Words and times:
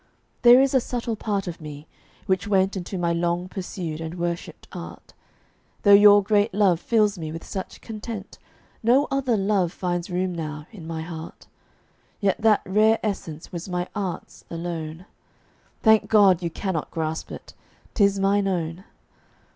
There 0.41 0.59
is 0.59 0.73
a 0.73 0.79
subtle 0.79 1.15
part 1.15 1.45
of 1.45 1.61
me, 1.61 1.85
which 2.25 2.47
went 2.47 2.75
Into 2.75 2.97
my 2.97 3.13
long 3.13 3.47
pursued 3.47 4.01
and 4.01 4.15
worshipped 4.17 4.67
art; 4.71 5.13
Though 5.83 5.93
your 5.93 6.23
great 6.23 6.55
love 6.55 6.79
fills 6.79 7.19
me 7.19 7.31
with 7.31 7.43
such 7.43 7.81
content 7.81 8.39
No 8.81 9.07
other 9.11 9.37
love 9.37 9.71
finds 9.71 10.09
room 10.09 10.33
now, 10.33 10.65
in 10.71 10.87
my 10.87 11.03
heart. 11.03 11.45
Yet 12.19 12.41
that 12.41 12.63
rare 12.65 12.97
essence 13.03 13.51
was 13.51 13.69
my 13.69 13.87
art's 13.95 14.43
alone. 14.49 15.05
Thank 15.83 16.09
God, 16.09 16.41
you 16.41 16.49
cannot 16.49 16.89
grasp 16.89 17.31
it; 17.31 17.53
'tis 17.93 18.17
mine 18.19 18.47
own. 18.47 18.85